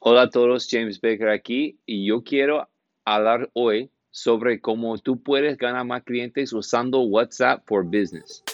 Hola 0.00 0.22
a 0.22 0.30
todos, 0.30 0.68
James 0.70 1.00
Baker 1.00 1.28
aquí 1.28 1.80
y 1.84 2.06
yo 2.06 2.22
quiero 2.22 2.68
hablar 3.04 3.50
hoy 3.52 3.90
sobre 4.10 4.60
cómo 4.60 4.96
tú 4.98 5.20
puedes 5.20 5.58
ganar 5.58 5.84
más 5.86 6.04
clientes 6.04 6.52
usando 6.52 7.00
WhatsApp 7.00 7.64
for 7.66 7.84
Business. 7.84 8.44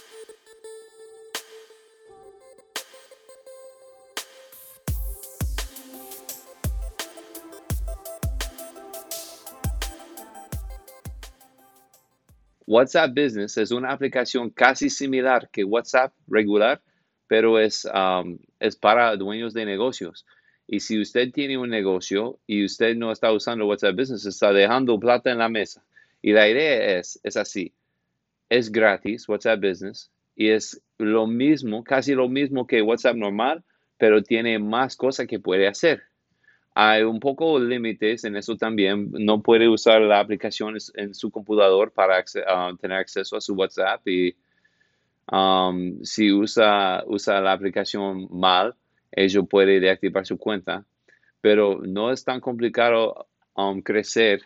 WhatsApp 12.66 13.10
Business 13.14 13.58
es 13.58 13.70
una 13.70 13.92
aplicación 13.92 14.48
casi 14.48 14.88
similar 14.88 15.50
que 15.50 15.62
WhatsApp 15.62 16.14
regular, 16.26 16.80
pero 17.26 17.58
es, 17.58 17.84
um, 17.84 18.38
es 18.60 18.76
para 18.76 19.14
dueños 19.16 19.52
de 19.52 19.66
negocios. 19.66 20.24
Y 20.66 20.80
si 20.80 21.00
usted 21.00 21.30
tiene 21.32 21.58
un 21.58 21.68
negocio 21.68 22.38
y 22.46 22.64
usted 22.64 22.96
no 22.96 23.12
está 23.12 23.32
usando 23.32 23.66
WhatsApp 23.66 23.96
Business, 23.96 24.24
está 24.26 24.52
dejando 24.52 24.98
plata 24.98 25.30
en 25.30 25.38
la 25.38 25.48
mesa. 25.48 25.84
Y 26.22 26.32
la 26.32 26.48
idea 26.48 26.98
es, 26.98 27.20
es 27.22 27.36
así. 27.36 27.72
Es 28.48 28.72
gratis 28.72 29.28
WhatsApp 29.28 29.60
Business 29.60 30.10
y 30.36 30.48
es 30.48 30.80
lo 30.98 31.26
mismo, 31.26 31.84
casi 31.84 32.14
lo 32.14 32.28
mismo 32.28 32.66
que 32.66 32.82
WhatsApp 32.82 33.16
normal, 33.16 33.62
pero 33.98 34.22
tiene 34.22 34.58
más 34.58 34.96
cosas 34.96 35.26
que 35.26 35.38
puede 35.38 35.66
hacer. 35.66 36.02
Hay 36.74 37.02
un 37.02 37.20
poco 37.20 37.58
límites 37.58 38.24
en 38.24 38.36
eso 38.36 38.56
también. 38.56 39.10
No 39.12 39.42
puede 39.42 39.68
usar 39.68 40.00
la 40.00 40.18
aplicación 40.18 40.76
en 40.94 41.14
su 41.14 41.30
computador 41.30 41.92
para 41.92 42.24
ah, 42.48 42.72
tener 42.80 42.98
acceso 42.98 43.36
a 43.36 43.40
su 43.40 43.54
WhatsApp 43.54 44.06
y 44.08 44.34
um, 45.30 46.02
si 46.02 46.32
usa, 46.32 47.04
usa 47.06 47.40
la 47.40 47.52
aplicación 47.52 48.26
mal, 48.30 48.74
ellos 49.16 49.46
pueden 49.48 49.80
deactivar 49.80 50.26
su 50.26 50.38
cuenta, 50.38 50.84
pero 51.40 51.80
no 51.82 52.10
es 52.10 52.24
tan 52.24 52.40
complicado 52.40 53.28
um, 53.54 53.80
crecer 53.80 54.42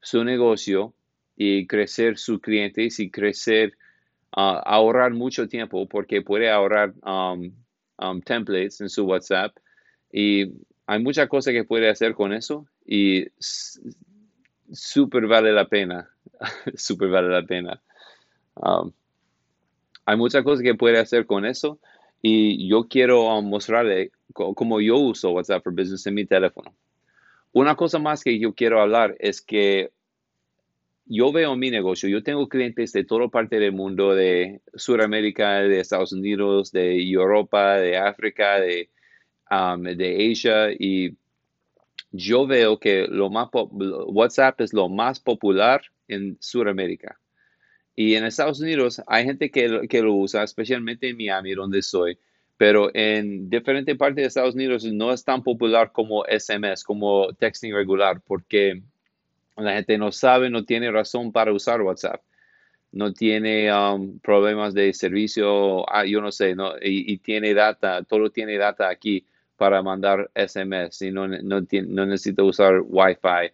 su 0.00 0.24
negocio 0.24 0.94
y 1.36 1.66
crecer 1.66 2.18
sus 2.18 2.40
clientes 2.40 2.98
y 3.00 3.10
crecer, 3.10 3.76
uh, 4.36 4.58
ahorrar 4.64 5.12
mucho 5.12 5.48
tiempo 5.48 5.88
porque 5.88 6.22
puede 6.22 6.50
ahorrar 6.50 6.94
um, 7.04 7.52
um, 7.98 8.20
templates 8.20 8.80
en 8.80 8.88
su 8.88 9.04
WhatsApp 9.04 9.56
y 10.12 10.52
hay 10.86 11.02
muchas 11.02 11.28
cosas 11.28 11.52
que 11.52 11.64
puede 11.64 11.88
hacer 11.88 12.14
con 12.14 12.32
eso 12.32 12.66
y 12.84 13.26
súper 14.72 15.26
vale 15.26 15.52
la 15.52 15.68
pena, 15.68 16.10
súper 16.74 17.08
vale 17.08 17.28
la 17.28 17.42
pena. 17.42 17.80
hay 20.06 20.16
muchas 20.16 20.42
cosas 20.42 20.62
que 20.62 20.74
puede 20.74 20.98
hacer 20.98 21.26
con 21.26 21.44
eso 21.44 21.78
y 22.20 22.68
yo 22.68 22.88
quiero 22.88 23.38
um, 23.38 23.48
mostrarle 23.48 24.10
cómo 24.32 24.80
yo 24.80 24.98
uso 24.98 25.30
WhatsApp 25.30 25.62
for 25.62 25.72
Business 25.72 26.06
en 26.06 26.14
mi 26.14 26.26
teléfono. 26.26 26.74
Una 27.52 27.76
cosa 27.76 27.98
más 27.98 28.22
que 28.22 28.38
yo 28.38 28.54
quiero 28.54 28.80
hablar 28.80 29.16
es 29.18 29.40
que 29.40 29.90
yo 31.06 31.32
veo 31.32 31.56
mi 31.56 31.70
negocio, 31.70 32.08
yo 32.08 32.22
tengo 32.22 32.48
clientes 32.48 32.92
de 32.92 33.04
toda 33.04 33.28
parte 33.28 33.58
del 33.58 33.72
mundo, 33.72 34.14
de 34.14 34.60
Sudamérica, 34.74 35.62
de 35.62 35.80
Estados 35.80 36.12
Unidos, 36.12 36.70
de 36.70 37.02
Europa, 37.10 37.76
de 37.76 37.96
África, 37.96 38.60
de, 38.60 38.90
um, 39.50 39.82
de 39.82 40.30
Asia 40.30 40.70
y 40.70 41.16
yo 42.10 42.46
veo 42.46 42.78
que 42.78 43.06
lo 43.06 43.30
más 43.30 43.48
WhatsApp 43.52 44.60
es 44.60 44.72
lo 44.72 44.88
más 44.88 45.20
popular 45.20 45.82
en 46.08 46.36
Sudamérica. 46.40 47.18
Y 48.00 48.14
en 48.14 48.24
Estados 48.24 48.60
Unidos 48.60 49.02
hay 49.08 49.24
gente 49.24 49.50
que, 49.50 49.88
que 49.88 50.02
lo 50.02 50.14
usa, 50.14 50.44
especialmente 50.44 51.08
en 51.08 51.16
Miami, 51.16 51.52
donde 51.54 51.82
soy, 51.82 52.16
pero 52.56 52.94
en 52.94 53.50
diferentes 53.50 53.96
partes 53.96 54.22
de 54.22 54.28
Estados 54.28 54.54
Unidos 54.54 54.84
no 54.84 55.12
es 55.12 55.24
tan 55.24 55.42
popular 55.42 55.90
como 55.90 56.22
SMS, 56.22 56.84
como 56.84 57.32
texting 57.32 57.74
regular, 57.74 58.20
porque 58.24 58.82
la 59.56 59.72
gente 59.72 59.98
no 59.98 60.12
sabe, 60.12 60.48
no 60.48 60.64
tiene 60.64 60.92
razón 60.92 61.32
para 61.32 61.52
usar 61.52 61.82
WhatsApp. 61.82 62.22
No 62.92 63.12
tiene 63.12 63.74
um, 63.74 64.20
problemas 64.20 64.74
de 64.74 64.92
servicio, 64.92 65.84
ah, 65.92 66.04
yo 66.04 66.20
no 66.20 66.30
sé, 66.30 66.54
no, 66.54 66.74
y, 66.80 67.18
tiene 67.18 67.52
data, 67.52 68.04
todo 68.04 68.30
tiene 68.30 68.58
data 68.58 68.88
aquí 68.88 69.26
para 69.56 69.82
mandar 69.82 70.30
SMS 70.36 71.02
y 71.02 71.10
no, 71.10 71.26
no, 71.26 71.66
no 71.88 72.06
necesita 72.06 72.44
usar 72.44 72.80
Wi-Fi 72.80 73.50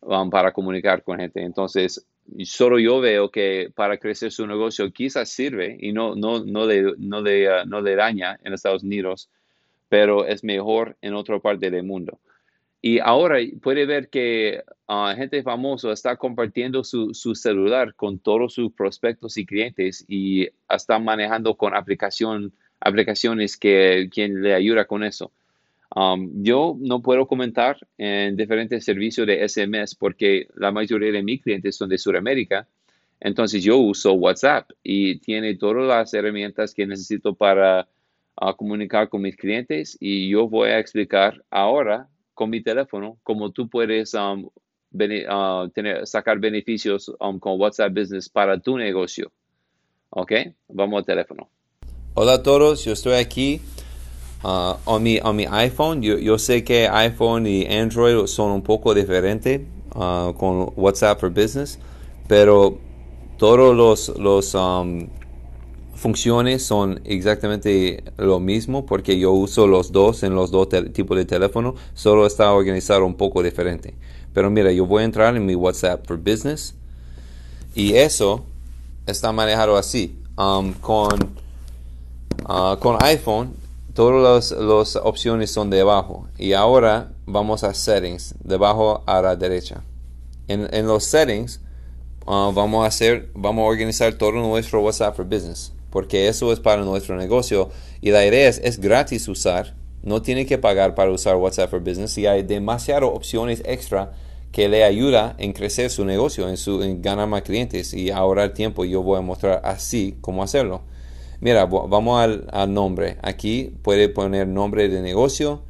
um, 0.00 0.30
para 0.30 0.52
comunicar 0.52 1.02
con 1.02 1.18
gente. 1.18 1.42
Entonces, 1.42 2.02
solo 2.44 2.78
yo 2.78 3.00
veo 3.00 3.30
que 3.30 3.70
para 3.74 3.98
crecer 3.98 4.32
su 4.32 4.46
negocio 4.46 4.90
quizás 4.92 5.28
sirve 5.28 5.76
y 5.80 5.92
no, 5.92 6.14
no, 6.14 6.44
no, 6.44 6.66
le, 6.66 6.94
no, 6.98 7.20
le, 7.20 7.48
uh, 7.48 7.66
no 7.66 7.80
le 7.80 7.96
daña 7.96 8.38
en 8.42 8.52
Estados 8.52 8.82
Unidos, 8.82 9.30
pero 9.88 10.26
es 10.26 10.42
mejor 10.44 10.96
en 11.02 11.14
otra 11.14 11.38
parte 11.38 11.70
del 11.70 11.84
mundo. 11.84 12.20
Y 12.80 12.98
ahora 12.98 13.38
puede 13.62 13.86
ver 13.86 14.10
que 14.10 14.62
uh, 14.88 15.16
gente 15.16 15.42
famosa 15.42 15.92
está 15.92 16.16
compartiendo 16.16 16.84
su, 16.84 17.14
su, 17.14 17.34
celular 17.34 17.94
con 17.94 18.18
todos 18.18 18.52
sus 18.52 18.72
prospectos 18.72 19.38
y 19.38 19.46
clientes 19.46 20.04
y 20.06 20.48
está 20.68 20.98
manejando 20.98 21.56
con 21.56 21.74
aplicación, 21.74 22.52
aplicaciones 22.80 23.56
que 23.56 24.08
quien 24.12 24.42
le 24.42 24.54
ayuda 24.54 24.84
con 24.84 25.02
eso. 25.02 25.32
Um, 25.94 26.42
yo 26.42 26.76
no 26.80 27.00
puedo 27.02 27.26
comentar 27.26 27.76
en 27.98 28.36
diferentes 28.36 28.84
servicios 28.84 29.26
de 29.28 29.48
SMS 29.48 29.94
porque 29.94 30.48
la 30.56 30.72
mayoría 30.72 31.12
de 31.12 31.22
mis 31.22 31.40
clientes 31.40 31.76
son 31.76 31.88
de 31.88 31.98
Sudamérica. 31.98 32.66
Entonces 33.20 33.62
yo 33.62 33.78
uso 33.78 34.12
WhatsApp 34.12 34.70
y 34.82 35.18
tiene 35.20 35.54
todas 35.54 35.86
las 35.86 36.12
herramientas 36.12 36.74
que 36.74 36.86
necesito 36.86 37.34
para 37.34 37.86
uh, 38.40 38.54
comunicar 38.56 39.08
con 39.08 39.22
mis 39.22 39.36
clientes 39.36 39.96
y 40.00 40.28
yo 40.28 40.48
voy 40.48 40.70
a 40.70 40.80
explicar 40.80 41.44
ahora 41.48 42.08
con 42.34 42.50
mi 42.50 42.60
teléfono 42.60 43.16
cómo 43.22 43.52
tú 43.52 43.68
puedes 43.68 44.14
um, 44.14 44.46
uh, 44.46 45.68
tener, 45.72 46.06
sacar 46.08 46.40
beneficios 46.40 47.10
um, 47.20 47.38
con 47.38 47.60
WhatsApp 47.60 47.92
Business 47.94 48.28
para 48.28 48.58
tu 48.58 48.76
negocio. 48.76 49.30
¿Ok? 50.10 50.32
Vamos 50.68 50.98
al 50.98 51.06
teléfono. 51.06 51.48
Hola 52.14 52.34
a 52.34 52.42
todos, 52.42 52.84
yo 52.84 52.92
estoy 52.92 53.14
aquí 53.14 53.60
Uh, 54.44 54.76
on, 54.84 55.02
mi, 55.02 55.18
mi 55.32 55.46
iPhone, 55.46 56.02
yo, 56.02 56.18
yo, 56.18 56.36
sé 56.36 56.62
que 56.64 56.86
iPhone 56.86 57.46
y 57.46 57.64
Android 57.64 58.26
son 58.26 58.50
un 58.50 58.60
poco 58.60 58.92
diferentes 58.92 59.62
uh, 59.94 60.34
con 60.34 60.70
WhatsApp 60.76 61.18
for 61.18 61.30
Business, 61.30 61.78
pero 62.28 62.76
todos 63.38 63.74
los, 63.74 64.18
los 64.18 64.54
um, 64.54 65.08
funciones 65.94 66.62
son 66.62 67.00
exactamente 67.06 68.04
lo 68.18 68.38
mismo 68.38 68.84
porque 68.84 69.18
yo 69.18 69.32
uso 69.32 69.66
los 69.66 69.92
dos 69.92 70.22
en 70.22 70.34
los 70.34 70.50
dos 70.50 70.68
tipos 70.92 71.16
de 71.16 71.24
teléfono, 71.24 71.74
solo 71.94 72.26
está 72.26 72.52
organizado 72.52 73.06
un 73.06 73.14
poco 73.14 73.42
diferente. 73.42 73.94
Pero 74.34 74.50
mira, 74.50 74.70
yo 74.72 74.84
voy 74.84 75.04
a 75.04 75.06
entrar 75.06 75.34
en 75.34 75.46
mi 75.46 75.54
WhatsApp 75.54 76.06
for 76.06 76.18
Business 76.18 76.74
y 77.74 77.94
eso 77.94 78.44
está 79.06 79.32
manejado 79.32 79.78
así. 79.78 80.18
Um, 80.36 80.74
con, 80.74 81.32
uh, 82.46 82.76
con 82.78 82.98
iPhone 83.02 83.63
Todas 83.94 84.50
las, 84.50 84.96
opciones 84.96 85.52
son 85.52 85.70
debajo. 85.70 86.26
Y 86.36 86.52
ahora 86.52 87.12
vamos 87.26 87.62
a 87.62 87.72
settings, 87.72 88.34
debajo 88.42 89.04
a 89.06 89.22
la 89.22 89.36
derecha. 89.36 89.84
En, 90.48 90.86
los 90.86 91.04
settings 91.04 91.60
uh, 92.26 92.52
vamos 92.52 92.84
a 92.84 92.88
hacer, 92.88 93.30
vamos 93.34 93.62
a 93.62 93.68
organizar 93.68 94.12
todo 94.14 94.32
nuestro 94.32 94.82
WhatsApp 94.82 95.14
for 95.14 95.24
Business. 95.24 95.72
Porque 95.90 96.26
eso 96.26 96.52
es 96.52 96.58
para 96.58 96.82
nuestro 96.82 97.16
negocio. 97.16 97.70
Y 98.00 98.10
la 98.10 98.26
idea 98.26 98.48
es, 98.48 98.60
es 98.64 98.80
gratis 98.80 99.28
usar. 99.28 99.76
No 100.02 100.20
tiene 100.22 100.44
que 100.44 100.58
pagar 100.58 100.96
para 100.96 101.12
usar 101.12 101.36
WhatsApp 101.36 101.70
for 101.70 101.80
Business. 101.80 102.18
Y 102.18 102.26
hay 102.26 102.42
demasiadas 102.42 103.08
opciones 103.12 103.62
extra 103.64 104.12
que 104.50 104.68
le 104.68 104.82
ayuda 104.82 105.36
en 105.38 105.52
crecer 105.52 105.90
su 105.90 106.04
negocio, 106.04 106.48
en, 106.48 106.56
su, 106.56 106.82
en 106.82 107.00
ganar 107.00 107.28
más 107.28 107.42
clientes 107.42 107.94
y 107.94 108.10
ahorrar 108.10 108.54
tiempo. 108.54 108.84
Yo 108.84 109.02
voy 109.02 109.18
a 109.18 109.20
mostrar 109.20 109.60
así 109.64 110.16
cómo 110.20 110.42
hacerlo. 110.42 110.82
Mira, 111.44 111.66
vamos 111.66 112.18
al, 112.50 112.72
nombre. 112.72 113.18
Aquí 113.20 113.76
puede 113.82 114.08
poner 114.08 114.48
nombre 114.48 114.88
de 114.88 115.02
negocio, 115.02 115.60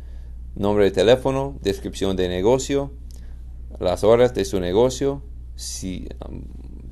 nombre 0.55 0.85
de 0.85 0.93
teléfono, 0.93 1.59
descripción 1.63 2.15
de 2.15 2.29
negocio, 2.29 2.93
las 3.81 4.05
horas 4.05 4.35
de 4.35 4.45
su 4.45 4.61
negocio, 4.61 5.21
si, 5.57 6.07
um, 6.29 6.43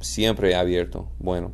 siempre 0.00 0.56
abierto. 0.56 1.06
Bueno, 1.20 1.52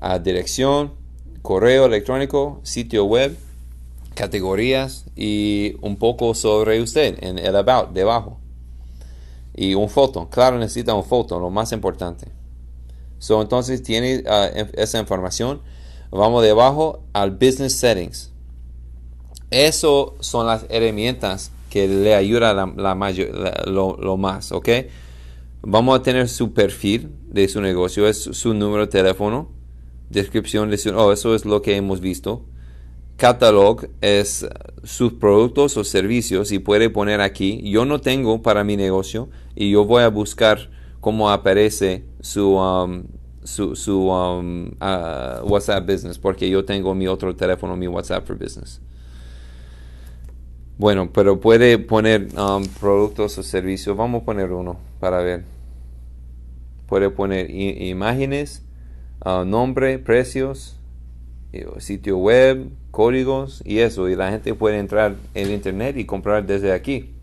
a 0.00 0.18
dirección, 0.18 0.94
correo 1.42 1.86
electrónico, 1.86 2.58
sitio 2.64 3.04
web, 3.04 3.38
categorías 4.16 5.04
y 5.14 5.76
un 5.80 5.96
poco 5.96 6.34
sobre 6.34 6.82
usted 6.82 7.22
en 7.22 7.38
el 7.38 7.54
about 7.54 7.92
debajo. 7.92 8.40
Y 9.54 9.74
un 9.74 9.88
foto, 9.88 10.28
claro, 10.28 10.58
necesita 10.58 10.92
un 10.92 11.04
foto, 11.04 11.38
lo 11.38 11.50
más 11.50 11.70
importante. 11.70 12.26
So, 13.20 13.40
entonces 13.40 13.80
tiene 13.84 14.24
uh, 14.26 14.66
esa 14.74 14.98
información 14.98 15.62
Vamos 16.16 16.44
debajo 16.44 17.02
al 17.12 17.32
Business 17.32 17.74
Settings. 17.74 18.32
Eso 19.50 20.14
son 20.20 20.46
las 20.46 20.64
herramientas 20.68 21.50
que 21.70 21.88
le 21.88 22.14
ayuda 22.14 22.54
la, 22.54 22.66
lo, 23.66 24.16
más, 24.16 24.52
¿ok? 24.52 24.68
Vamos 25.62 25.98
a 25.98 26.02
tener 26.04 26.28
su 26.28 26.52
perfil 26.52 27.10
de 27.26 27.48
su 27.48 27.60
negocio, 27.60 28.06
es 28.06 28.22
su 28.22 28.54
número 28.54 28.86
de 28.86 28.92
teléfono, 28.92 29.48
descripción 30.08 30.70
de 30.70 30.78
su... 30.78 30.90
Oh, 30.90 31.10
eso 31.10 31.34
es 31.34 31.44
lo 31.44 31.62
que 31.62 31.74
hemos 31.74 32.00
visto. 32.00 32.44
catalog 33.16 33.88
es 34.00 34.46
sus 34.84 35.14
productos 35.14 35.76
o 35.76 35.82
servicios 35.82 36.52
y 36.52 36.60
puede 36.60 36.90
poner 36.90 37.22
aquí, 37.22 37.60
yo 37.68 37.84
no 37.84 38.00
tengo 38.00 38.40
para 38.40 38.62
mi 38.62 38.76
negocio 38.76 39.30
y 39.56 39.72
yo 39.72 39.84
voy 39.84 40.04
a 40.04 40.08
buscar 40.10 40.70
cómo 41.00 41.30
aparece 41.30 42.04
su, 42.20 42.54
um, 42.54 43.02
su, 43.44 43.76
su 43.76 44.08
um, 44.08 44.70
uh, 44.80 45.46
WhatsApp 45.46 45.86
Business 45.86 46.18
porque 46.18 46.48
yo 46.48 46.64
tengo 46.64 46.94
mi 46.94 47.06
otro 47.06 47.36
teléfono, 47.36 47.76
mi 47.76 47.86
WhatsApp 47.86 48.26
for 48.26 48.36
Business. 48.36 48.80
Bueno, 50.76 51.10
pero 51.12 51.38
puede 51.38 51.78
poner 51.78 52.28
um, 52.36 52.64
productos 52.80 53.38
o 53.38 53.42
servicios. 53.44 53.96
Vamos 53.96 54.22
a 54.22 54.24
poner 54.24 54.50
uno 54.50 54.78
para 54.98 55.18
ver. 55.18 55.44
Puede 56.88 57.10
poner 57.10 57.48
imágenes, 57.50 58.64
uh, 59.24 59.44
nombre, 59.44 59.98
precios, 59.98 60.76
sitio 61.78 62.18
web, 62.18 62.68
códigos 62.90 63.62
y 63.64 63.78
eso. 63.78 64.08
Y 64.08 64.16
la 64.16 64.30
gente 64.30 64.54
puede 64.54 64.78
entrar 64.78 65.14
en 65.34 65.52
internet 65.52 65.96
y 65.96 66.06
comprar 66.06 66.44
desde 66.44 66.72
aquí. 66.72 67.13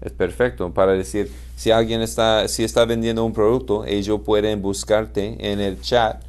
Es 0.00 0.12
perfecto 0.12 0.72
para 0.72 0.92
decir, 0.92 1.30
si 1.56 1.70
alguien 1.70 2.02
está, 2.02 2.46
si 2.48 2.64
está 2.64 2.84
vendiendo 2.84 3.24
un 3.24 3.32
producto, 3.32 3.84
ellos 3.84 4.20
pueden 4.24 4.60
buscarte 4.60 5.36
en 5.50 5.60
el 5.60 5.80
chat 5.80 6.22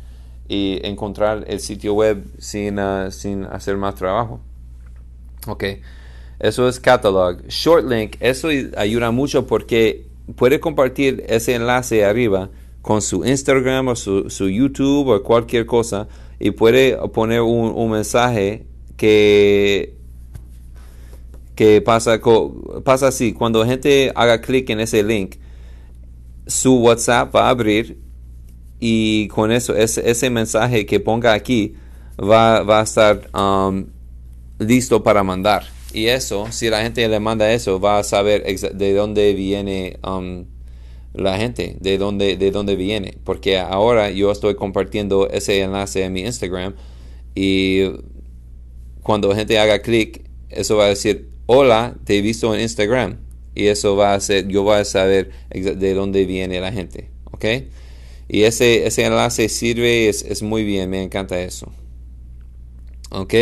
y 0.47 0.79
encontrar 0.83 1.43
el 1.47 1.59
sitio 1.59 1.93
web 1.93 2.23
sin, 2.37 2.79
uh, 2.79 3.11
sin 3.11 3.45
hacer 3.45 3.77
más 3.77 3.95
trabajo. 3.95 4.39
Ok, 5.47 5.63
eso 6.39 6.67
es 6.67 6.79
catalog. 6.79 7.41
Short 7.47 7.85
link, 7.89 8.15
eso 8.19 8.49
ayuda 8.77 9.11
mucho 9.11 9.45
porque 9.47 10.07
puede 10.35 10.59
compartir 10.59 11.23
ese 11.27 11.55
enlace 11.55 12.05
arriba 12.05 12.49
con 12.81 13.01
su 13.01 13.25
Instagram 13.25 13.89
o 13.89 13.95
su, 13.95 14.29
su 14.29 14.47
YouTube 14.47 15.09
o 15.09 15.23
cualquier 15.23 15.65
cosa 15.65 16.07
y 16.39 16.51
puede 16.51 16.97
poner 17.09 17.41
un, 17.41 17.89
mensaje 17.89 18.65
que, 18.97 19.94
que 21.55 21.81
pasa, 21.81 22.19
pasa 22.83 23.07
así. 23.07 23.33
Cuando 23.33 23.59
la 23.59 23.67
gente 23.67 24.11
haga 24.15 24.41
clic 24.41 24.69
en 24.69 24.79
ese 24.79 25.03
link, 25.03 25.35
su 26.47 26.77
WhatsApp 26.77 27.33
va 27.35 27.47
a 27.47 27.49
abrir 27.49 27.97
y 28.79 29.27
con 29.29 29.51
eso, 29.51 29.75
ese, 29.75 30.09
ese 30.09 30.29
mensaje 30.29 30.85
que 30.85 30.99
ponga 30.99 31.33
aquí 31.33 31.75
va, 32.19 32.61
va 32.61 32.81
a 32.81 32.83
estar 32.83 33.29
um, 33.33 33.85
listo 34.59 35.01
para 35.01 35.23
mandar. 35.23 35.63
Y 35.93 36.07
eso, 36.07 36.47
si 36.51 36.69
la 36.69 36.81
gente 36.81 37.07
le 37.07 37.19
manda 37.19 37.51
eso, 37.53 37.79
va 37.79 37.99
a 37.99 38.03
saber 38.03 38.43
de 38.43 38.93
dónde 38.93 39.33
viene 39.33 39.97
um, 40.05 40.45
la 41.13 41.37
gente 41.37 41.77
de 41.79 41.97
dónde, 41.97 42.35
de 42.35 42.51
dónde 42.51 42.75
viene. 42.75 43.17
Porque 43.23 43.57
ahora 43.57 44.11
yo 44.11 44.31
estoy 44.31 44.55
compartiendo 44.55 45.29
ese 45.29 45.61
enlace 45.61 46.03
en 46.03 46.13
mi 46.13 46.21
Instagram 46.21 46.75
y 47.33 47.83
cuando 49.01 49.29
la 49.29 49.35
gente 49.35 49.57
haga 49.57 49.79
clic, 49.79 50.25
eso 50.49 50.77
va 50.77 50.85
a 50.85 50.89
decir, 50.89 51.29
hola, 51.45 51.95
te 52.03 52.17
he 52.17 52.21
visto 52.21 52.53
en 52.53 52.61
Instagram. 52.61 53.17
Y 53.53 53.67
eso 53.67 53.95
va 53.95 54.13
a 54.13 54.19
ser, 54.19 54.47
yo 54.47 54.63
voy 54.63 54.75
a 54.75 54.85
saber 54.85 55.31
de 55.49 55.93
dónde 55.93 56.25
viene 56.25 56.59
la 56.59 56.71
gente. 56.71 57.09
¿Ok? 57.31 57.45
Y 58.27 58.43
ese, 58.43 58.85
ese 58.85 59.05
enlace 59.05 59.49
sirve, 59.49 60.09
es, 60.09 60.41
muy 60.41 60.63
bien, 60.63 60.89
me 60.89 61.01
encanta 61.01 61.39
eso. 61.39 61.71
¿Ok? 63.11 63.33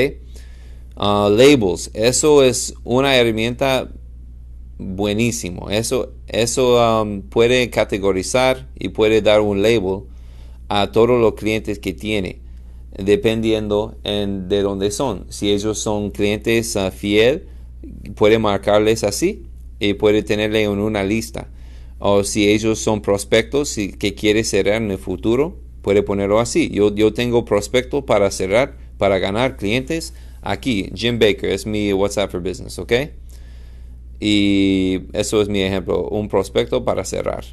Uh, 0.96 1.30
labels, 1.30 1.90
eso 1.94 2.44
es 2.44 2.76
una 2.84 3.16
herramienta 3.16 3.90
buenísimo. 4.78 5.70
Eso, 5.70 6.14
eso 6.28 7.02
um, 7.02 7.22
puede 7.22 7.70
categorizar 7.70 8.68
y 8.78 8.90
puede 8.90 9.22
dar 9.22 9.42
un 9.42 9.64
label 9.64 10.04
a 10.68 10.92
todos 10.92 11.20
los 11.20 11.34
clientes 11.34 11.80
que 11.80 11.94
tiene, 11.94 12.42
dependiendo 12.98 13.98
en, 14.04 14.50
de 14.50 14.62
dónde 14.62 14.92
son. 14.92 15.26
Si 15.30 15.52
ellos 15.52 15.80
son 15.80 16.12
clientes 16.12 16.76
uh, 16.76 16.92
fiel, 16.92 17.48
puede 18.16 18.40
marcarles 18.40 19.04
así 19.04 19.44
y 19.80 19.94
puede 19.96 20.24
tenerle 20.24 20.64
en 20.64 20.80
una 20.80 21.04
lista. 21.04 21.50
O 22.00 22.24
si 22.24 22.50
ellos 22.50 22.80
son 22.80 23.02
prospectos 23.02 23.76
que 23.76 24.16
quiere 24.16 24.44
cerrar 24.44 24.82
en 24.82 24.92
el 24.92 24.98
futuro, 24.98 25.58
puede 25.82 26.04
ponerlo 26.04 26.40
así. 26.40 26.70
Yo, 26.70 26.94
yo 26.94 27.14
tengo 27.14 27.46
prospectos 27.46 28.04
para 28.04 28.30
cerrar, 28.32 28.78
para 28.98 29.20
ganar 29.20 29.58
clientes. 29.58 30.14
Aquí, 30.42 30.90
Jim 30.96 31.20
Baker 31.20 31.50
es 31.50 31.66
mi 31.66 31.94
WhatsApp 31.94 32.32
for 32.32 32.42
Business, 32.42 32.78
¿ok? 32.80 32.94
Y 34.20 35.02
eso 35.14 35.42
es 35.42 35.50
mi 35.50 35.62
ejemplo, 35.62 36.08
un 36.10 36.30
prospecto 36.30 36.84
para 36.84 37.06
cerrar. 37.06 37.44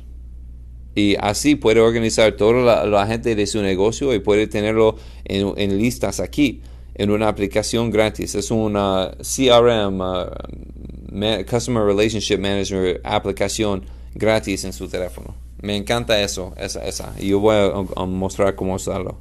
Y 0.94 1.16
así 1.20 1.54
puede 1.54 1.80
organizar 1.80 2.32
toda 2.32 2.86
la, 2.86 3.06
gente 3.06 3.34
de 3.34 3.46
su 3.46 3.62
negocio 3.62 4.12
y 4.14 4.18
puede 4.18 4.46
tenerlo 4.46 4.96
en, 5.24 5.78
listas 5.78 6.20
aquí, 6.20 6.60
en 6.94 7.10
una 7.10 7.28
aplicación 7.28 7.90
gratis. 7.90 8.34
Es 8.34 8.50
una 8.50 9.12
CRM, 9.18 10.00
uh, 10.00 11.44
Customer 11.48 11.84
Relationship 11.84 12.38
Manager, 12.38 13.00
aplicación 13.04 13.84
gratis 14.14 14.64
en 14.64 14.72
su 14.72 14.88
teléfono. 14.88 15.34
Me 15.60 15.76
encanta 15.76 16.20
eso, 16.20 16.54
esa, 16.56 16.84
esa. 16.86 17.14
Y 17.18 17.28
yo 17.28 17.40
voy 17.40 17.56
a, 17.56 18.04
mostrar 18.06 18.54
cómo 18.54 18.74
usarlo. 18.74 19.18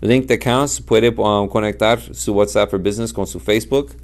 Linked 0.00 0.30
Accounts 0.30 0.80
puede 0.80 1.08
um, 1.08 1.48
conectar 1.48 2.00
su 2.14 2.34
WhatsApp 2.34 2.70
for 2.70 2.78
Business 2.78 3.12
con 3.12 3.26
su 3.26 3.40
Facebook 3.40 3.96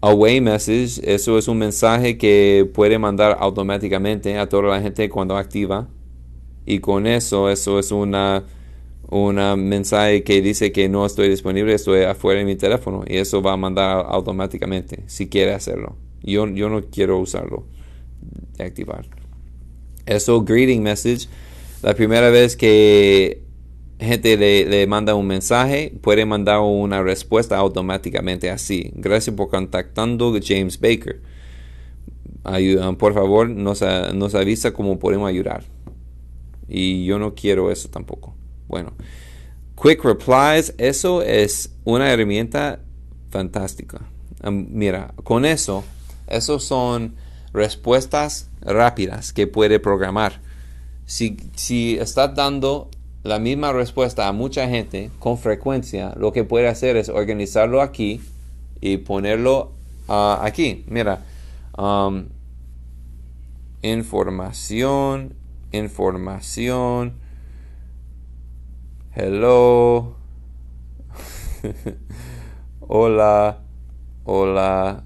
Away 0.00 0.40
message, 0.40 1.00
eso 1.02 1.38
es 1.38 1.48
un 1.48 1.58
mensaje 1.58 2.16
que 2.16 2.70
puede 2.72 3.00
mandar 3.00 3.36
automáticamente 3.40 4.38
a 4.38 4.48
toda 4.48 4.68
la 4.68 4.80
gente 4.80 5.08
cuando 5.08 5.36
activa. 5.36 5.88
Y 6.64 6.78
con 6.78 7.08
eso, 7.08 7.50
eso 7.50 7.80
es 7.80 7.90
una, 7.90 8.44
una 9.10 9.56
mensaje 9.56 10.22
que 10.22 10.42
dice 10.42 10.70
que 10.70 10.88
no 10.88 11.06
estoy 11.06 11.28
disponible, 11.28 11.74
estoy 11.74 12.02
afuera 12.02 12.40
de 12.40 12.44
mi 12.44 12.56
teléfono. 12.56 13.04
Y 13.06 13.16
eso 13.16 13.42
va 13.42 13.54
a 13.54 13.56
mandar 13.56 14.04
automáticamente 14.08 15.04
si 15.06 15.28
quiere 15.28 15.54
hacerlo. 15.54 15.96
Yo, 16.22 16.46
yo 16.48 16.68
no 16.68 16.82
quiero 16.82 17.18
usarlo, 17.18 17.64
activar. 18.58 19.06
Eso, 20.04 20.42
greeting 20.42 20.82
message. 20.82 21.28
La 21.82 21.94
primera 21.94 22.30
vez 22.30 22.56
que 22.56 23.42
gente 24.00 24.36
le, 24.36 24.86
manda 24.86 25.14
un 25.14 25.26
mensaje, 25.26 25.92
puede 26.02 26.24
mandar 26.24 26.60
una 26.60 27.02
respuesta 27.02 27.56
automáticamente 27.56 28.50
así. 28.50 28.90
Gracias 28.94 29.34
por 29.34 29.48
contactando 29.48 30.34
James 30.42 30.78
Baker. 30.78 31.20
por 32.98 33.14
favor, 33.14 33.48
nos, 33.48 33.82
nos 34.14 34.34
avisa 34.34 34.72
cómo 34.72 34.98
podemos 34.98 35.28
ayudar. 35.28 35.64
Y 36.68 37.06
yo 37.06 37.18
no 37.18 37.34
quiero 37.34 37.70
eso 37.70 37.88
tampoco. 37.88 38.37
Bueno, 38.68 38.92
Quick 39.80 40.04
Replies, 40.04 40.74
eso 40.78 41.22
es 41.22 41.72
una 41.84 42.12
herramienta 42.12 42.80
fantástica. 43.30 44.00
mira, 44.50 45.14
con 45.24 45.44
eso, 45.44 45.84
esos 46.26 46.64
son 46.64 47.14
respuestas 47.52 48.50
rápidas 48.60 49.32
que 49.32 49.46
puede 49.46 49.80
programar. 49.80 50.40
Si, 51.06 51.36
si 51.54 51.96
estás 51.98 52.34
dando 52.34 52.90
la 53.22 53.38
misma 53.38 53.72
respuesta 53.72 54.28
a 54.28 54.32
mucha 54.32 54.68
gente 54.68 55.10
con 55.18 55.38
frecuencia, 55.38 56.14
lo 56.16 56.32
que 56.32 56.44
puede 56.44 56.68
hacer 56.68 56.96
es 56.96 57.08
organizarlo 57.08 57.80
aquí 57.80 58.20
y 58.80 58.98
ponerlo 58.98 59.72
ah, 60.08 60.40
aquí. 60.42 60.84
Mira, 60.88 61.24
información, 63.82 65.34
información, 65.72 67.14
hello, 69.18 70.14
hola, 72.80 73.58
hola, 74.24 75.02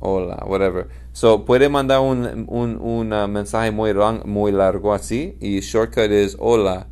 hola, 0.00 0.44
whatever. 0.46 0.88
So, 1.12 1.44
puede 1.44 1.68
mandar 1.68 2.00
un, 2.00 2.46
un, 2.48 3.08
mensaje 3.30 3.70
muy, 3.70 3.92
muy 4.24 4.50
largo 4.50 4.94
así 4.94 5.36
y 5.40 5.60
shortcut 5.60 6.10
es 6.10 6.38
hola. 6.40 6.86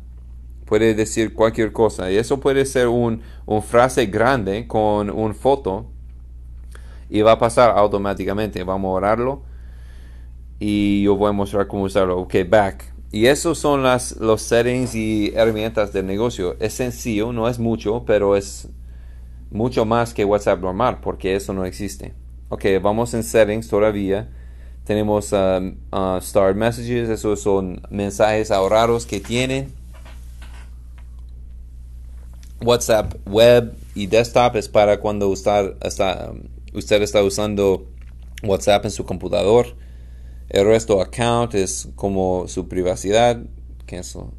Puede 0.65 0.93
decir 0.93 1.33
cualquier 1.33 1.71
cosa. 1.71 2.11
Y 2.11 2.17
eso 2.17 2.39
puede 2.39 2.65
ser 2.65 2.87
un, 2.87 3.21
un 3.47 3.63
frase 3.63 4.05
grande 4.05 4.67
con 4.67 5.09
una 5.09 5.33
foto 5.33 5.87
y 7.09 7.21
va 7.21 7.31
a 7.31 7.39
pasar 7.39 7.75
automáticamente. 7.75 8.63
Vamos 8.63 8.89
a 8.89 8.93
orarlo 8.93 9.41
y 10.59 11.01
yo 11.01 11.15
voy 11.15 11.29
a 11.29 11.33
mostrar 11.33 11.65
cómo 11.65 11.83
usarlo. 11.83 12.19
Ok, 12.19 12.35
back. 12.47 12.94
Y 13.15 13.27
esos 13.27 13.59
son 13.59 13.81
las, 13.81 14.17
los 14.17 14.41
settings 14.41 14.93
y 14.93 15.31
herramientas 15.33 15.93
del 15.93 16.05
negocio. 16.05 16.57
Es 16.59 16.73
sencillo, 16.73 17.31
no 17.31 17.47
es 17.47 17.59
mucho, 17.59 18.03
pero 18.05 18.35
es 18.35 18.67
mucho 19.51 19.85
más 19.85 20.13
que 20.13 20.25
WhatsApp 20.25 20.59
normal 20.59 20.99
porque 21.01 21.33
eso 21.33 21.53
no 21.53 21.63
existe. 21.63 22.13
Ok, 22.49 22.65
vamos 22.81 23.13
en 23.13 23.23
settings 23.23 23.69
todavía. 23.69 24.27
Tenemos 24.83 25.31
um, 25.31 25.77
uh, 25.93 26.19
start 26.19 26.57
messages, 26.57 27.07
esos 27.07 27.39
son 27.39 27.81
mensajes 27.89 28.51
ahorrados 28.51 29.05
que 29.05 29.21
tienen. 29.21 29.73
WhatsApp 32.61 33.13
web 33.29 33.77
y 33.95 34.07
desktop 34.07 34.57
es 34.57 34.67
para 34.67 34.99
cuando 34.99 35.29
um, 35.29 35.35
usted 36.73 37.01
está 37.01 37.23
usando 37.23 37.85
WhatsApp 38.43 38.83
en 38.83 38.91
su 38.91 39.05
computador. 39.05 39.67
El 40.49 40.65
resto 40.65 41.01
account 41.01 41.55
es 41.55 41.87
como 41.95 42.47
su 42.47 42.67
privacidad. 42.67 43.43
Cancel. 43.85 44.31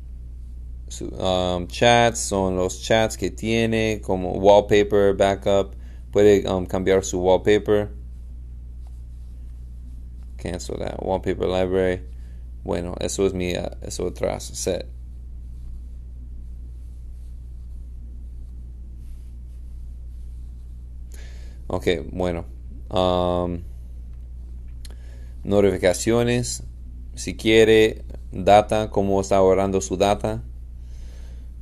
um, 1.19 1.67
chats 1.67 2.21
son 2.21 2.57
los 2.57 2.81
chats 2.81 3.17
que 3.17 3.31
tiene 3.31 4.01
como 4.03 4.33
wallpaper, 4.33 5.15
backup. 5.15 5.75
Puede 6.13 6.49
um, 6.49 6.67
cambiar 6.67 7.05
su 7.05 7.21
wallpaper. 7.21 7.91
Cancel 10.39 10.79
that 10.79 11.03
wallpaper 11.03 11.47
library. 11.47 12.03
Bueno, 12.65 12.95
eso 13.01 13.27
es 13.27 13.35
mi 13.35 13.57
uh, 13.57 13.71
eso 13.83 14.07
atrás 14.07 14.45
set. 14.55 14.87
Ok, 21.69 21.87
bueno. 22.13 22.45
Um, 22.91 23.63
notificaciones. 25.47 26.65
Si 27.15 27.37
quiere 27.37 28.05
data, 28.33 28.91
cómo 28.91 29.21
está 29.21 29.37
ahorrando 29.37 29.81
su 29.81 29.97
data. 29.97 30.43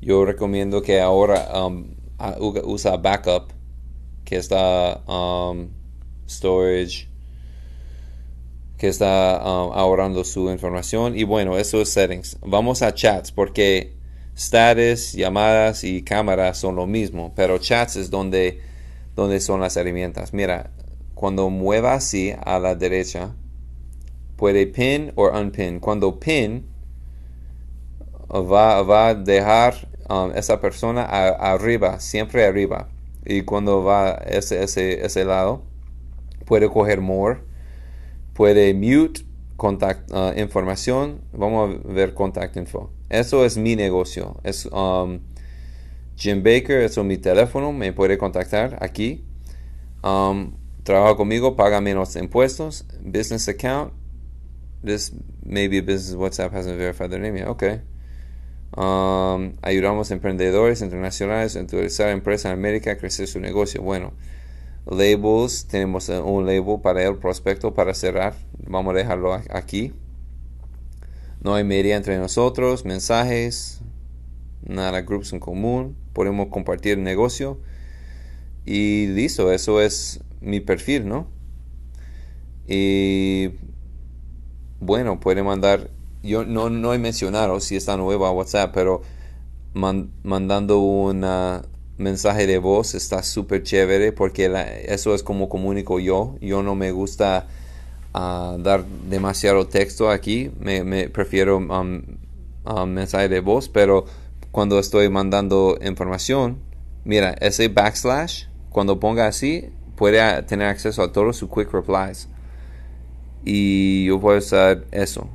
Yo 0.01 0.25
recomiendo 0.25 0.83
que 0.83 1.01
ahora 1.01 1.49
um, 1.65 1.95
usa 2.65 2.97
backup, 2.97 3.53
que 4.25 4.37
está 4.37 5.03
um, 5.07 5.69
storage, 6.29 7.09
que 8.79 8.89
está 8.89 9.41
um, 9.43 9.73
ahorrando 9.73 10.25
su 10.25 10.51
información. 10.51 11.17
Y 11.17 11.25
bueno, 11.25 11.57
eso 11.57 11.81
es 11.81 11.91
settings. 11.91 12.39
Vamos 12.43 12.83
a 12.83 12.93
chats 12.93 13.31
porque 13.31 13.95
status, 14.35 15.13
llamadas 15.13 15.85
y 15.85 16.03
cámaras 16.03 16.59
son 16.59 16.75
lo 16.77 16.87
mismo, 16.87 17.33
pero 17.37 17.59
chats 17.59 17.97
es 17.97 18.11
donde, 18.11 18.61
donde 19.15 19.41
son 19.41 19.61
las 19.61 19.77
herramientas. 19.77 20.33
Mira, 20.33 20.73
cuando 21.15 21.49
mueva 21.51 21.95
así 21.95 22.35
a 22.45 22.59
la 22.59 22.75
derecha, 22.75 23.35
puede 24.45 24.67
pin 24.67 25.11
o 25.17 25.31
unpin. 25.31 25.81
Cuando 25.81 26.21
pin, 26.21 26.67
va, 28.31 28.83
va 28.83 29.09
a 29.09 29.15
dejar 29.15 29.89
um, 30.11 30.33
esa 30.37 30.61
persona 30.61 31.03
arriba, 31.05 31.99
siempre 31.99 32.45
arriba. 32.45 32.91
Y 33.25 33.45
cuando 33.45 33.83
va 33.83 34.21
ese, 34.27 34.63
ese, 34.63 35.03
ese 35.03 35.25
lado, 35.25 35.63
puede 36.45 36.69
coger 36.69 37.01
more, 37.01 37.39
puede 38.35 38.75
mute 38.75 39.23
contact 39.57 40.13
uh, 40.13 40.39
información. 40.39 41.23
Vamos 41.33 41.77
a 41.83 41.95
ver 41.95 42.13
contact 42.13 42.59
info. 42.59 42.91
Eso 43.09 43.47
es 43.47 43.57
mi 43.57 43.77
negocio. 43.77 44.37
Es 44.45 44.67
um, 44.67 45.21
Jim 46.17 46.43
Baker, 46.43 46.83
eso 46.83 47.01
es 47.01 47.07
mi 47.07 47.17
teléfono, 47.17 47.73
me 47.73 47.95
puede 47.95 48.19
contactar 48.19 48.77
aquí. 48.83 49.25
Um, 50.03 50.53
trabaja 50.83 51.17
conmigo, 51.17 51.57
paga 51.57 51.81
menos 51.81 52.15
impuestos. 52.17 52.85
Business 53.01 53.49
account. 53.49 54.04
This 54.85 55.13
maybe 55.43 55.79
a 55.79 55.83
business 55.83 56.15
WhatsApp 56.15 56.53
hasn't 56.53 56.77
verified 56.77 57.11
their 57.11 57.21
name 57.21 57.37
yet. 57.39 57.49
Okay. 57.49 57.81
Um, 58.77 59.57
ayudamos 59.63 60.11
a 60.11 60.15
emprendedores 60.15 60.83
internacionales 60.83 61.57
a 61.57 61.61
introducir 61.61 62.07
empresas 62.09 62.47
en 62.47 62.59
América 62.59 62.91
a 62.91 62.97
crecer 62.97 63.29
su 63.29 63.41
negocio. 63.41 63.81
Bueno, 63.83 64.13
labels, 64.85 65.67
tenemos 65.67 66.09
un 66.09 66.45
label 66.45 66.81
para 66.83 67.03
el 67.03 67.17
prospecto 67.17 67.73
para 67.73 67.95
cerrar. 67.95 68.35
Vamos 68.67 68.95
a 68.95 68.99
dejarlo 68.99 69.33
aquí. 69.33 69.93
No 71.41 71.55
hay 71.55 71.65
media 71.65 71.97
entre 71.97 72.19
nosotros, 72.19 72.85
mensajes, 72.85 73.81
nada, 74.67 75.03
grupos 75.03 75.33
en 75.33 75.41
común. 75.41 75.97
Podemos 76.13 76.49
compartir 76.49 76.99
negocio. 76.99 77.61
Y 78.67 79.07
listo, 79.09 79.53
eso 79.53 79.81
es 79.81 80.21
mi 80.41 80.61
perfil, 80.61 81.07
¿no? 81.07 81.29
Y 82.67 83.51
bueno, 84.85 85.21
puede 85.21 85.43
mandar 85.43 85.91
yo 86.25 86.45
no, 86.45 86.71
no 86.71 86.95
he 86.95 86.99
mencionado 86.99 87.61
si 87.61 87.77
está 87.77 87.97
nueva 87.97 88.33
WhatsApp, 88.33 88.73
pero 88.73 89.03
mandando 89.75 90.79
un 90.79 91.27
mensaje 91.99 92.47
de 92.47 92.59
voz 92.59 92.95
está 92.95 93.23
súper 93.23 93.63
chévere 93.63 94.13
porque 94.13 94.51
eso 94.87 95.15
es 95.15 95.23
como 95.23 95.49
comunico 95.49 96.01
yo. 96.01 96.37
Yo 96.41 96.63
no 96.63 96.75
me 96.75 96.93
gusta 96.93 97.47
ah, 98.15 98.57
dar 98.59 98.85
demasiado 98.87 99.67
texto 99.67 100.11
aquí, 100.11 100.51
me, 100.59 101.09
prefiero 101.11 101.59
um, 101.59 102.03
um, 102.65 102.87
mensaje 102.89 103.29
de 103.29 103.41
voz, 103.41 103.69
pero 103.69 104.07
cuando 104.51 104.79
estoy 104.79 105.11
mandando 105.11 105.79
información, 105.85 106.59
mira, 107.05 107.35
ese 107.41 107.69
backslash, 107.69 108.47
cuando 108.71 108.99
ponga 108.99 109.27
así, 109.27 109.69
puede 109.95 110.43
tener 110.45 110.69
acceso 110.69 111.03
a 111.03 111.13
todos 111.13 111.37
sus 111.37 111.51
quick 111.51 111.71
replies. 111.71 112.29
Y 113.45 114.07
yo 114.07 114.19
voy 114.19 114.37
a 114.37 114.39
usar 114.39 114.85
eso 114.91 115.29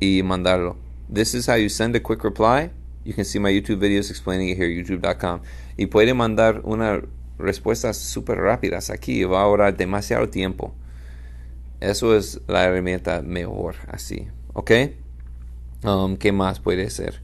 y 0.00 0.22
mandarlo. 0.22 0.76
This 1.12 1.34
is 1.34 1.48
how 1.48 1.56
you 1.56 1.68
send 1.68 1.94
a 1.96 2.00
quick 2.00 2.24
reply. 2.24 2.70
You 3.04 3.14
can 3.14 3.24
see 3.24 3.38
my 3.38 3.50
YouTube 3.50 3.80
videos 3.80 4.10
explaining 4.10 4.50
it 4.50 4.58
here, 4.58 4.68
youtube.com. 4.68 5.40
Y 5.76 5.86
puede 5.86 6.14
mandar 6.14 6.60
una 6.64 7.00
respuestas 7.38 7.96
súper 7.96 8.38
rápidas 8.38 8.90
aquí. 8.90 9.24
Va 9.24 9.40
a 9.40 9.44
ahorrar 9.44 9.76
demasiado 9.76 10.28
tiempo. 10.28 10.74
Eso 11.80 12.16
es 12.16 12.40
la 12.48 12.64
herramienta 12.64 13.22
mejor 13.22 13.76
así. 13.86 14.28
¿Ok? 14.52 14.72
Um, 15.84 16.16
¿Qué 16.16 16.32
más 16.32 16.58
puede 16.58 16.90
ser? 16.90 17.22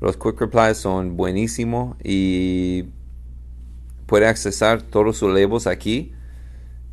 Los 0.00 0.16
quick 0.16 0.40
replies 0.40 0.78
son 0.78 1.16
buenísimos 1.16 1.96
y 2.02 2.86
puede 4.06 4.26
accesar 4.26 4.82
todos 4.82 5.16
sus 5.16 5.32
labels 5.32 5.68
aquí 5.68 6.12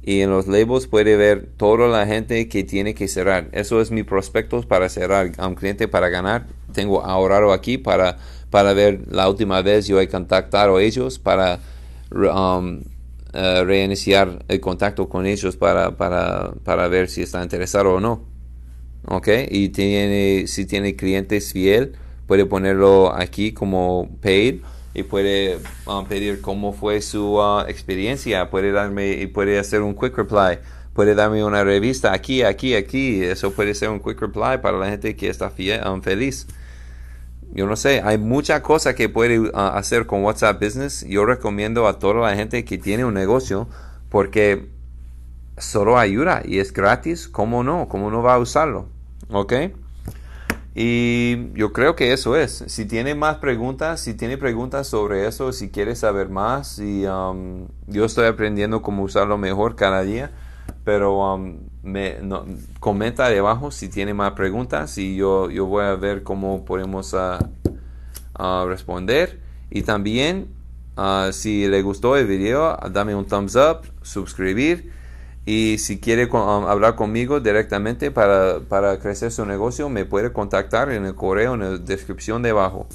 y 0.10 0.22
en 0.22 0.32
los 0.32 0.48
labels 0.48 0.88
puede 0.88 1.16
ver 1.18 1.50
toda 1.56 1.88
la 1.88 2.08
gente 2.08 2.50
que 2.50 2.64
tiene 2.64 2.96
que 2.96 3.08
cerrar. 3.08 3.48
Eso 3.52 3.80
es 3.80 3.92
mi 3.92 4.02
prospectos 4.02 4.66
para 4.66 4.90
cerrar. 4.90 5.34
A 5.38 5.46
un 5.46 5.54
cliente 5.54 5.88
para 5.88 6.10
ganar, 6.10 6.48
tengo 6.74 7.06
ahorrado 7.06 7.54
aquí 7.54 7.78
para, 7.78 8.18
para 8.50 8.74
ver 8.74 9.02
la 9.12 9.30
última 9.30 9.62
vez 9.62 9.86
yo 9.86 10.02
he 10.02 10.08
contactado 10.08 10.78
a 10.78 10.82
ellos 10.82 11.20
para 11.20 11.60
um, 12.12 12.82
eh, 13.34 13.64
reiniciar 13.64 14.44
el 14.48 14.60
contacto 14.60 15.08
con 15.08 15.28
ellos 15.28 15.56
para, 15.56 15.96
para, 15.96 16.54
para 16.64 16.88
ver 16.88 17.08
si 17.08 17.22
está 17.22 17.44
interesado 17.44 17.94
o 17.94 18.00
no. 18.00 18.24
Ok, 19.06 19.28
y 19.52 19.70
tiene, 19.70 20.48
si 20.48 20.66
tiene 20.66 20.96
clientes 20.96 21.54
fiel, 21.54 21.94
puede 22.26 22.48
ponerlo 22.48 23.14
aquí 23.14 23.52
como 23.52 24.10
paid 24.24 24.62
y 24.94 25.04
puede 25.04 25.60
um, 25.86 26.06
pedir 26.06 26.42
cómo 26.42 26.74
fue 26.74 27.02
su 27.02 27.36
uh, 27.36 27.62
experiencia, 27.68 28.50
puede 28.50 28.72
darme 28.72 29.12
y 29.12 29.28
puede 29.28 29.60
hacer 29.60 29.82
un 29.82 29.96
quick 29.96 30.18
reply, 30.18 30.60
puede 30.94 31.16
darme 31.16 31.44
una 31.44 31.64
revista 31.64 32.14
aquí, 32.14 32.42
aquí, 32.42 32.76
aquí, 32.76 33.24
eso 33.24 33.52
puede 33.52 33.76
ser 33.76 33.90
un 33.90 34.00
quick 34.00 34.20
reply 34.20 34.58
para 34.62 34.78
la 34.78 34.90
gente 34.90 35.16
que 35.16 35.30
está 35.30 35.52
um, 35.92 36.02
feliz. 36.02 36.48
Yo 37.52 37.66
no 37.66 37.76
sé, 37.76 38.02
hay 38.04 38.18
mucha 38.18 38.62
cosa 38.62 38.94
que 38.94 39.10
puede 39.10 39.40
uh, 39.40 39.50
hacer 39.54 40.06
con 40.06 40.24
WhatsApp 40.24 40.62
Business. 40.62 41.06
Yo 41.08 41.26
recomiendo 41.26 41.88
a 41.88 41.98
toda 41.98 42.30
la 42.30 42.36
gente 42.36 42.64
que 42.64 42.78
tiene 42.78 43.06
un 43.06 43.14
negocio 43.14 43.68
porque 44.10 44.70
solo 45.58 45.98
ayuda 45.98 46.42
y 46.46 46.60
es 46.60 46.74
gratis. 46.74 47.28
¿Cómo 47.28 47.64
no? 47.64 47.88
¿Cómo 47.90 48.12
no 48.12 48.22
va 48.22 48.36
a 48.36 48.40
usarlo? 48.40 48.88
¿Ok? 49.32 49.54
Y 50.76 51.52
yo 51.54 51.74
creo 51.74 51.96
que 51.96 52.14
eso 52.14 52.36
es. 52.36 52.64
Si 52.68 52.86
tiene 52.86 53.16
más 53.16 53.38
preguntas, 53.38 54.02
si 54.02 54.14
tiene 54.14 54.38
preguntas 54.38 54.88
sobre 54.88 55.28
eso, 55.28 55.52
si 55.52 55.70
quiere 55.70 55.96
saber 55.96 56.30
más, 56.30 56.80
y 56.80 57.06
um, 57.06 57.68
yo 57.88 58.06
estoy 58.06 58.28
aprendiendo 58.28 58.82
cómo 58.82 59.04
usarlo 59.04 59.38
mejor 59.38 59.76
cada 59.76 60.04
día, 60.04 60.32
pero 60.84 61.34
um, 61.34 61.58
me, 61.82 62.18
comenta 62.80 63.30
debajo 63.30 63.72
si 63.72 63.90
tiene 63.90 64.14
más 64.14 64.34
preguntas 64.34 64.98
y 64.98 65.16
yo, 65.16 65.50
yo 65.50 65.66
voy 65.66 65.86
a 65.86 65.96
ver 65.96 66.24
cómo 66.24 66.64
podemos 66.66 67.14
uh, 67.14 67.40
uh, 68.40 68.68
responder. 68.68 69.40
Y 69.72 69.82
también, 69.82 70.50
uh, 70.98 71.32
si 71.32 71.68
le 71.68 71.82
gustó 71.82 72.16
el 72.16 72.28
video, 72.28 72.78
dame 72.92 73.16
un 73.16 73.26
thumbs 73.26 73.56
up, 73.56 73.82
suscribir 74.04 74.99
y 75.46 75.78
si 75.80 76.00
quiere 76.00 76.26
um, 76.26 76.68
hablar 76.68 76.96
conmigo 76.96 77.40
directamente 77.40 78.12
para, 78.12 78.60
para, 78.60 79.00
crecer 79.00 79.32
su 79.32 79.46
negocio, 79.46 79.90
me 79.90 80.06
puede 80.06 80.32
contactar 80.32 80.92
en 80.92 81.06
el 81.06 81.16
correo 81.16 81.56
en 81.56 81.60
la 81.62 81.78
descripción 81.78 82.44
debajo. 82.44 82.88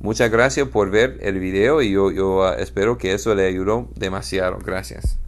Muchas 0.00 0.30
gracias 0.32 0.66
por 0.68 0.90
ver 0.90 1.18
el 1.22 1.38
video 1.38 1.80
y 1.80 1.92
yo, 1.92 2.44
ah, 2.44 2.56
espero 2.58 2.98
que 2.98 3.12
eso 3.12 3.36
le 3.36 3.46
ayudó 3.46 3.88
demasiado. 3.94 4.58
Gracias. 4.58 5.18